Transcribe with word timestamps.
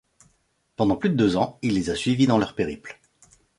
Pendant 0.77 0.95
plus 0.95 1.11
de 1.11 1.15
deux 1.15 1.37
ans, 1.37 1.59
il 1.61 1.75
les 1.75 1.91
a 1.91 1.95
suivi 1.95 2.25
dans 2.25 2.39
leur 2.39 2.55
périple. 2.55 2.99